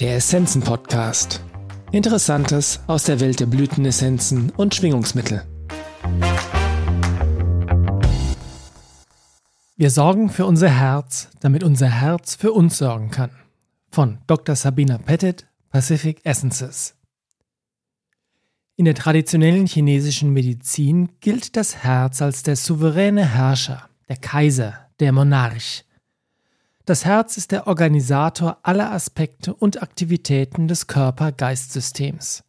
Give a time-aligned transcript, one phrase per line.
[0.00, 1.42] Der Essenzen-Podcast.
[1.90, 5.42] Interessantes aus der Welt der Blütenessenzen und Schwingungsmittel.
[9.74, 13.30] Wir sorgen für unser Herz, damit unser Herz für uns sorgen kann.
[13.90, 14.54] Von Dr.
[14.54, 16.94] Sabina Pettit, Pacific Essences.
[18.76, 25.12] In der traditionellen chinesischen Medizin gilt das Herz als der souveräne Herrscher, der Kaiser, der
[25.12, 25.85] Monarch.
[26.86, 32.44] Das Herz ist der Organisator aller Aspekte und Aktivitäten des Körper-Geist-Systems.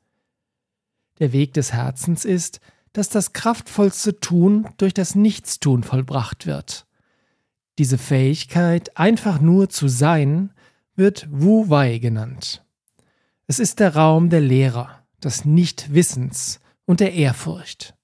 [1.17, 2.61] Der Weg des Herzens ist,
[2.93, 6.85] dass das kraftvollste Tun durch das Nichtstun vollbracht wird.
[7.79, 10.53] Diese Fähigkeit, einfach nur zu sein,
[10.95, 12.63] wird Wu Wei genannt.
[13.47, 17.95] Es ist der Raum der Lehrer, des Nichtwissens und der Ehrfurcht.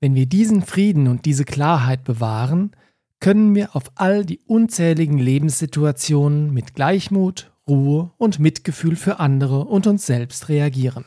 [0.00, 2.74] Wenn wir diesen Frieden und diese Klarheit bewahren,
[3.20, 9.86] können wir auf all die unzähligen Lebenssituationen mit Gleichmut, Ruhe und Mitgefühl für andere und
[9.86, 11.04] uns selbst reagieren.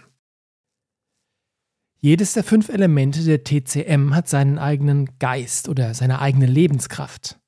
[2.02, 7.40] Jedes der fünf Elemente der TCM hat seinen eigenen Geist oder seine eigene Lebenskraft.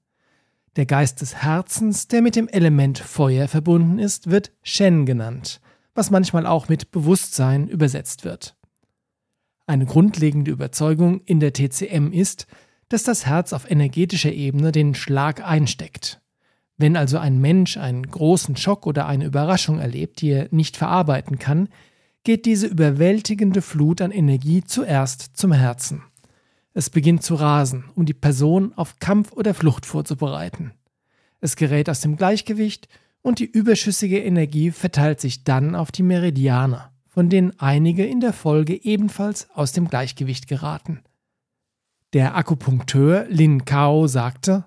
[0.76, 5.62] Der Geist des Herzens, der mit dem Element Feuer verbunden ist, wird Shen genannt,
[5.94, 8.58] was manchmal auch mit Bewusstsein übersetzt wird.
[9.68, 12.48] Eine grundlegende Überzeugung in der TCM ist,
[12.92, 16.22] dass das Herz auf energetischer Ebene den Schlag einsteckt.
[16.78, 21.40] Wenn also ein Mensch einen großen Schock oder eine Überraschung erlebt, die er nicht verarbeiten
[21.40, 21.70] kann,
[22.24, 26.04] geht diese überwältigende Flut an Energie zuerst zum Herzen.
[26.74, 30.74] Es beginnt zu rasen, um die Person auf Kampf oder Flucht vorzubereiten.
[31.40, 32.90] Es gerät aus dem Gleichgewicht
[33.22, 38.34] und die überschüssige Energie verteilt sich dann auf die Meridianer, von denen einige in der
[38.34, 41.02] Folge ebenfalls aus dem Gleichgewicht geraten.
[42.14, 44.66] Der Akupunkteur Lin Kao sagte,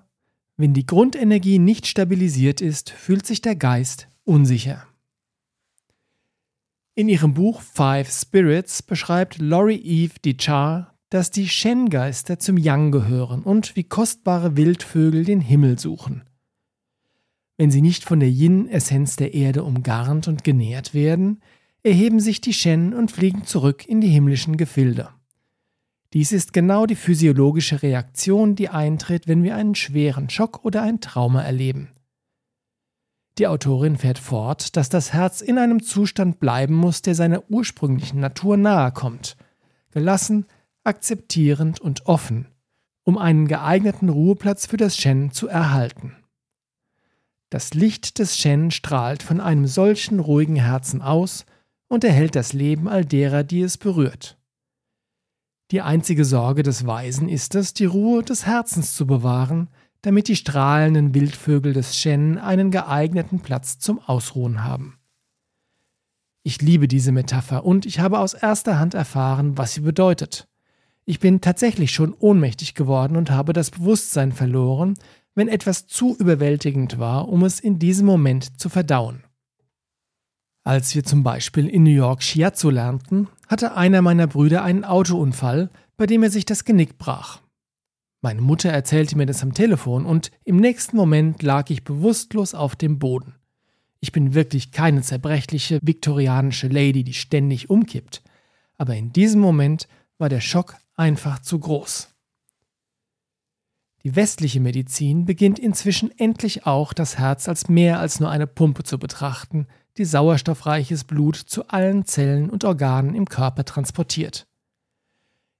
[0.57, 4.87] wenn die Grundenergie nicht stabilisiert ist, fühlt sich der Geist unsicher.
[6.95, 13.43] In ihrem Buch Five Spirits beschreibt Laurie Eve Dichar, dass die Shen-Geister zum Yang gehören
[13.43, 16.23] und wie kostbare Wildvögel den Himmel suchen.
[17.57, 21.41] Wenn sie nicht von der Yin-Essenz der Erde umgarnt und genährt werden,
[21.83, 25.09] erheben sich die Shen und fliegen zurück in die himmlischen Gefilde.
[26.15, 31.01] Dies ist genau die physiologische Reaktion, die eintritt, wenn wir einen schweren Schock oder ein
[31.01, 31.89] Trauma erleben.
[33.37, 38.21] Die Autorin fährt fort, dass das Herz in einem Zustand bleiben muss, der seiner ursprünglichen
[38.21, 39.35] Natur nahe kommt,
[39.91, 40.45] gelassen,
[40.85, 42.47] akzeptierend und offen,
[43.03, 46.15] um einen geeigneten Ruheplatz für das Shen zu erhalten.
[47.49, 51.45] Das Licht des Shen strahlt von einem solchen ruhigen Herzen aus
[51.89, 54.37] und erhält das Leben all derer, die es berührt.
[55.71, 59.69] Die einzige Sorge des Weisen ist es, die Ruhe des Herzens zu bewahren,
[60.03, 64.99] damit die strahlenden Wildvögel des Shen einen geeigneten Platz zum Ausruhen haben.
[66.43, 70.47] Ich liebe diese Metapher und ich habe aus erster Hand erfahren, was sie bedeutet.
[71.03, 74.93] Ich bin tatsächlich schon ohnmächtig geworden und habe das Bewusstsein verloren,
[75.33, 79.23] wenn etwas zu überwältigend war, um es in diesem Moment zu verdauen.
[80.63, 85.69] Als wir zum Beispiel in New York Shiatsu lernten, hatte einer meiner Brüder einen Autounfall,
[85.97, 87.41] bei dem er sich das Genick brach.
[88.21, 92.75] Meine Mutter erzählte mir das am Telefon und im nächsten Moment lag ich bewusstlos auf
[92.75, 93.35] dem Boden.
[93.99, 98.23] Ich bin wirklich keine zerbrechliche viktorianische Lady, die ständig umkippt,
[98.77, 102.09] aber in diesem Moment war der Schock einfach zu groß.
[104.03, 108.83] Die westliche Medizin beginnt inzwischen endlich auch das Herz als mehr als nur eine Pumpe
[108.83, 109.67] zu betrachten,
[109.97, 114.47] die sauerstoffreiches Blut zu allen Zellen und Organen im Körper transportiert.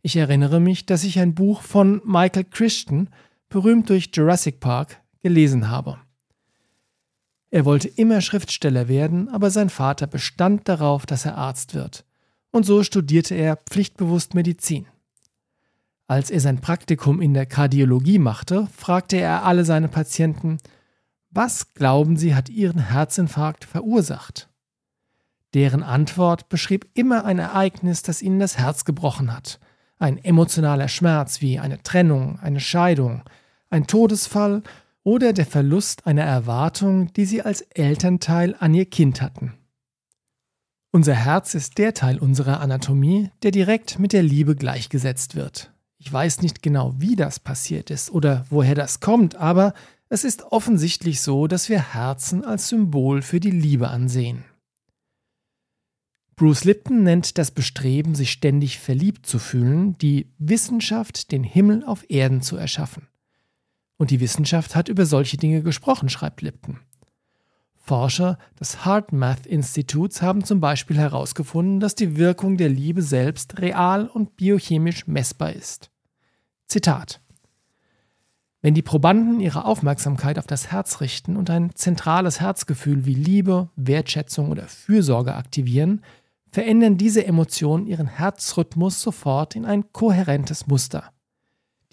[0.01, 3.09] Ich erinnere mich, dass ich ein Buch von Michael Christian,
[3.49, 5.97] berühmt durch Jurassic Park, gelesen habe.
[7.49, 12.05] Er wollte immer Schriftsteller werden, aber sein Vater bestand darauf, dass er Arzt wird.
[12.51, 14.87] Und so studierte er pflichtbewusst Medizin.
[16.07, 20.57] Als er sein Praktikum in der Kardiologie machte, fragte er alle seine Patienten,
[21.35, 24.49] was glauben Sie hat Ihren Herzinfarkt verursacht?
[25.53, 29.59] Deren Antwort beschrieb immer ein Ereignis, das ihnen das Herz gebrochen hat.
[29.99, 33.23] Ein emotionaler Schmerz wie eine Trennung, eine Scheidung,
[33.69, 34.63] ein Todesfall
[35.03, 39.53] oder der Verlust einer Erwartung, die sie als Elternteil an ihr Kind hatten.
[40.91, 45.71] Unser Herz ist der Teil unserer Anatomie, der direkt mit der Liebe gleichgesetzt wird.
[45.97, 49.73] Ich weiß nicht genau, wie das passiert ist oder woher das kommt, aber
[50.09, 54.45] es ist offensichtlich so, dass wir Herzen als Symbol für die Liebe ansehen.
[56.35, 62.09] Bruce Lipton nennt das Bestreben, sich ständig verliebt zu fühlen, die Wissenschaft, den Himmel auf
[62.09, 63.07] Erden zu erschaffen.
[63.97, 66.81] Und die Wissenschaft hat über solche Dinge gesprochen, schreibt Lipton.
[67.73, 74.07] Forscher des HeartMath Instituts haben zum Beispiel herausgefunden, dass die Wirkung der Liebe selbst real
[74.07, 75.91] und biochemisch messbar ist.
[76.67, 77.21] Zitat
[78.65, 83.69] Wenn die Probanden ihre Aufmerksamkeit auf das Herz richten und ein zentrales Herzgefühl wie Liebe,
[83.75, 86.01] Wertschätzung oder Fürsorge aktivieren,
[86.49, 91.11] verändern diese Emotionen ihren Herzrhythmus sofort in ein kohärentes Muster.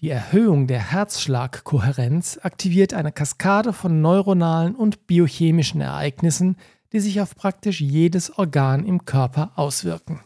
[0.00, 6.56] Die Erhöhung der Herzschlagkohärenz aktiviert eine Kaskade von neuronalen und biochemischen Ereignissen,
[6.94, 10.20] die sich auf praktisch jedes Organ im Körper auswirken.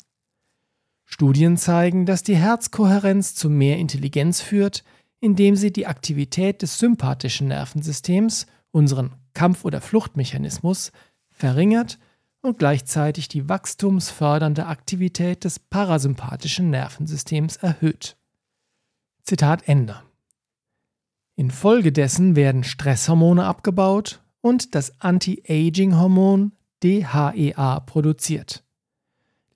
[1.04, 4.84] Studien zeigen, dass die Herzkohärenz zu mehr Intelligenz führt,
[5.26, 10.92] indem sie die Aktivität des sympathischen Nervensystems, unseren Kampf- oder Fluchtmechanismus,
[11.30, 11.98] verringert
[12.42, 18.16] und gleichzeitig die wachstumsfördernde Aktivität des parasympathischen Nervensystems erhöht.
[19.24, 20.00] Zitat Ende.
[21.34, 26.52] Infolgedessen werden Stresshormone abgebaut und das Anti-Aging-Hormon
[26.84, 28.62] DHEA produziert.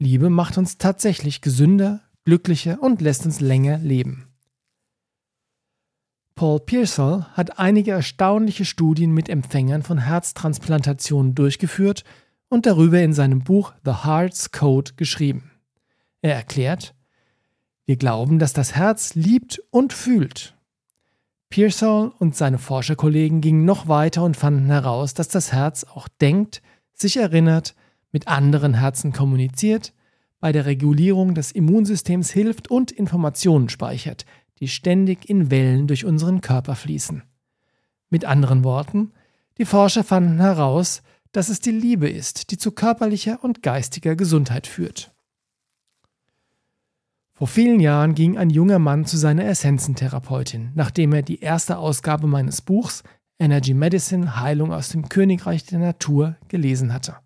[0.00, 4.29] Liebe macht uns tatsächlich gesünder, glücklicher und lässt uns länger leben.
[6.40, 12.02] Paul Pearsall hat einige erstaunliche Studien mit Empfängern von Herztransplantationen durchgeführt
[12.48, 15.50] und darüber in seinem Buch The Heart's Code geschrieben.
[16.22, 16.94] Er erklärt,
[17.84, 20.56] wir glauben, dass das Herz liebt und fühlt.
[21.50, 26.62] Pearsall und seine Forscherkollegen gingen noch weiter und fanden heraus, dass das Herz auch denkt,
[26.94, 27.74] sich erinnert,
[28.12, 29.92] mit anderen Herzen kommuniziert,
[30.40, 34.24] bei der Regulierung des Immunsystems hilft und Informationen speichert,
[34.60, 37.22] die ständig in Wellen durch unseren Körper fließen.
[38.10, 39.12] Mit anderen Worten,
[39.58, 41.02] die Forscher fanden heraus,
[41.32, 45.12] dass es die Liebe ist, die zu körperlicher und geistiger Gesundheit führt.
[47.34, 52.26] Vor vielen Jahren ging ein junger Mann zu seiner Essenzentherapeutin, nachdem er die erste Ausgabe
[52.26, 53.02] meines Buchs
[53.38, 57.16] Energy Medicine Heilung aus dem Königreich der Natur gelesen hatte.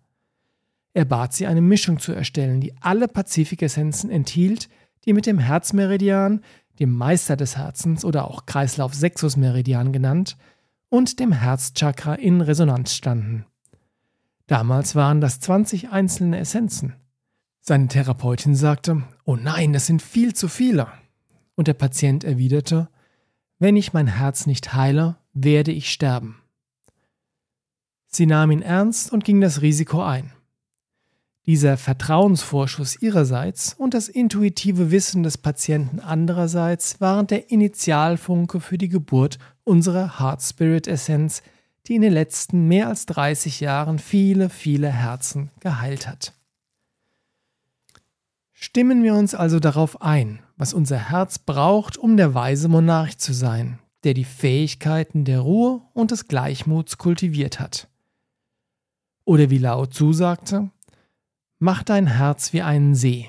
[0.93, 4.69] Er bat sie, eine Mischung zu erstellen, die alle Pazifik-Essenzen enthielt,
[5.03, 6.41] die mit dem Herzmeridian,
[6.79, 10.37] dem Meister des Herzens oder auch Kreislauf Sexus Meridian genannt,
[10.89, 13.45] und dem Herzchakra in Resonanz standen.
[14.47, 16.95] Damals waren das 20 einzelne Essenzen.
[17.59, 20.87] Seine Therapeutin sagte, oh nein, das sind viel zu viele.
[21.55, 22.89] Und der Patient erwiderte,
[23.57, 26.41] wenn ich mein Herz nicht heile, werde ich sterben.
[28.07, 30.31] Sie nahm ihn ernst und ging das Risiko ein.
[31.45, 38.89] Dieser Vertrauensvorschuss ihrerseits und das intuitive Wissen des Patienten andererseits waren der Initialfunke für die
[38.89, 41.43] Geburt unserer Heart Spirit Essenz,
[41.85, 46.33] die in den letzten mehr als 30 Jahren viele, viele Herzen geheilt hat.
[48.51, 53.33] Stimmen wir uns also darauf ein, was unser Herz braucht, um der weise Monarch zu
[53.33, 57.87] sein, der die Fähigkeiten der Ruhe und des Gleichmuts kultiviert hat.
[59.25, 60.71] Oder wie Lao Tzu sagte,
[61.65, 63.25] mach dein Herz wie einen See,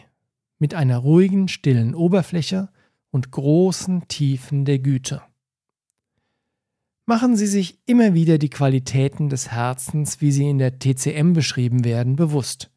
[0.59, 2.69] mit einer ruhigen, stillen Oberfläche
[3.11, 5.23] und großen Tiefen der Güte.
[7.07, 11.83] Machen Sie sich immer wieder die Qualitäten des Herzens, wie sie in der TCM beschrieben
[11.83, 12.71] werden, bewusst.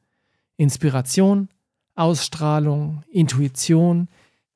[0.56, 1.50] Inspiration,
[1.94, 4.08] Ausstrahlung, Intuition,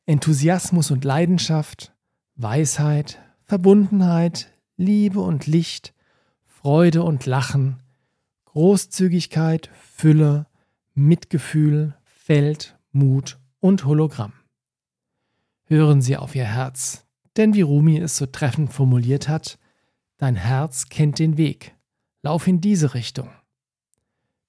[0.05, 1.91] Enthusiasmus und Leidenschaft,
[2.37, 5.93] Weisheit, Verbundenheit, Liebe und Licht,
[6.45, 7.83] Freude und Lachen,
[8.45, 10.45] Großzügigkeit, Fülle,
[10.93, 14.33] Mitgefühl, Feld, Mut und Hologramm.
[15.65, 17.05] Hören Sie auf Ihr Herz,
[17.37, 19.57] denn wie Rumi es so treffend formuliert hat,
[20.23, 21.75] Dein Herz kennt den Weg.
[22.21, 23.29] Lauf in diese Richtung.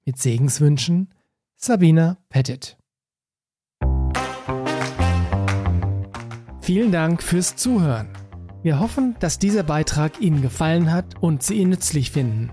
[0.04, 1.12] Mit Segenswünschen,
[1.56, 2.76] Sabina Pettit.
[6.60, 8.08] Vielen Dank fürs Zuhören.
[8.62, 12.52] Wir hoffen, dass dieser Beitrag Ihnen gefallen hat und Sie ihn nützlich finden.